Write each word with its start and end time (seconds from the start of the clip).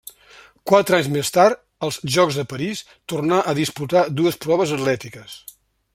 Quatre 0.69 0.95
anys 0.99 1.09
més 1.17 1.29
tard, 1.35 1.59
als 1.87 1.99
Jocs 2.15 2.39
de 2.41 2.47
París, 2.53 2.81
tornà 3.13 3.43
a 3.53 3.57
disputar 3.61 4.05
dues 4.23 4.41
proves 4.47 4.75
atlètiques. 4.79 5.37